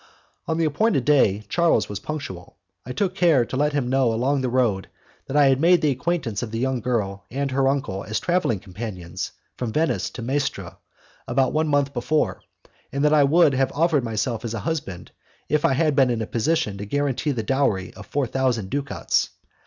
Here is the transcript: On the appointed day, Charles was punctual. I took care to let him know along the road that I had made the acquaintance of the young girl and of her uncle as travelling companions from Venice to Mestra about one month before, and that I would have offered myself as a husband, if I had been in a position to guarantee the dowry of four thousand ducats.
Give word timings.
On 0.47 0.57
the 0.57 0.65
appointed 0.65 1.05
day, 1.05 1.43
Charles 1.47 1.87
was 1.87 1.99
punctual. 1.99 2.57
I 2.87 2.91
took 2.91 3.13
care 3.13 3.45
to 3.45 3.55
let 3.55 3.73
him 3.73 3.87
know 3.87 4.11
along 4.11 4.41
the 4.41 4.49
road 4.49 4.87
that 5.27 5.37
I 5.37 5.45
had 5.45 5.61
made 5.61 5.81
the 5.83 5.91
acquaintance 5.91 6.41
of 6.41 6.49
the 6.49 6.57
young 6.57 6.79
girl 6.81 7.25
and 7.29 7.51
of 7.51 7.55
her 7.55 7.67
uncle 7.67 8.03
as 8.05 8.19
travelling 8.19 8.59
companions 8.59 9.31
from 9.57 9.71
Venice 9.71 10.09
to 10.09 10.23
Mestra 10.23 10.79
about 11.27 11.53
one 11.53 11.67
month 11.67 11.93
before, 11.93 12.41
and 12.91 13.05
that 13.05 13.13
I 13.13 13.23
would 13.25 13.53
have 13.53 13.71
offered 13.73 14.03
myself 14.03 14.43
as 14.43 14.55
a 14.55 14.61
husband, 14.61 15.11
if 15.49 15.63
I 15.65 15.73
had 15.73 15.95
been 15.95 16.09
in 16.09 16.23
a 16.23 16.25
position 16.25 16.79
to 16.79 16.85
guarantee 16.87 17.29
the 17.29 17.43
dowry 17.43 17.93
of 17.93 18.07
four 18.07 18.25
thousand 18.25 18.71
ducats. 18.71 19.29